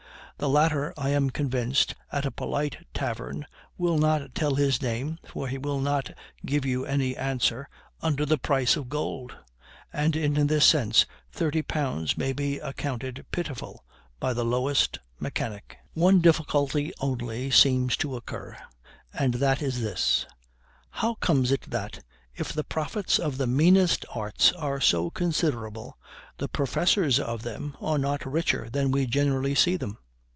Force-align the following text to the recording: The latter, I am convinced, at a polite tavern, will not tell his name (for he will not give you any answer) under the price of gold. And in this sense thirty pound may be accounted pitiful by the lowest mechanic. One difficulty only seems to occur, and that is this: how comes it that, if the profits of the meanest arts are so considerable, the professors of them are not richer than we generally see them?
The 0.37 0.49
latter, 0.49 0.91
I 0.97 1.09
am 1.09 1.29
convinced, 1.29 1.93
at 2.11 2.25
a 2.25 2.31
polite 2.31 2.87
tavern, 2.95 3.45
will 3.77 3.99
not 3.99 4.33
tell 4.33 4.55
his 4.55 4.81
name 4.81 5.19
(for 5.23 5.47
he 5.47 5.59
will 5.59 5.79
not 5.79 6.09
give 6.43 6.65
you 6.65 6.83
any 6.83 7.15
answer) 7.15 7.69
under 8.01 8.25
the 8.25 8.39
price 8.39 8.75
of 8.75 8.89
gold. 8.89 9.35
And 9.93 10.15
in 10.15 10.33
this 10.47 10.65
sense 10.65 11.05
thirty 11.31 11.61
pound 11.61 12.17
may 12.17 12.33
be 12.33 12.57
accounted 12.57 13.23
pitiful 13.31 13.85
by 14.19 14.33
the 14.33 14.43
lowest 14.43 14.97
mechanic. 15.19 15.77
One 15.93 16.21
difficulty 16.21 16.91
only 16.99 17.51
seems 17.51 17.95
to 17.97 18.15
occur, 18.15 18.57
and 19.13 19.35
that 19.35 19.61
is 19.61 19.79
this: 19.79 20.25
how 20.89 21.13
comes 21.13 21.51
it 21.51 21.69
that, 21.69 22.03
if 22.35 22.51
the 22.51 22.63
profits 22.63 23.19
of 23.19 23.37
the 23.37 23.45
meanest 23.45 24.05
arts 24.09 24.51
are 24.53 24.81
so 24.81 25.11
considerable, 25.11 25.99
the 26.39 26.47
professors 26.49 27.19
of 27.19 27.43
them 27.43 27.77
are 27.79 27.99
not 27.99 28.25
richer 28.25 28.71
than 28.71 28.89
we 28.89 29.05
generally 29.05 29.53
see 29.53 29.75
them? 29.77 29.99